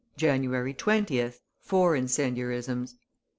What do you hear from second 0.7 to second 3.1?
20th, four incendiarisms.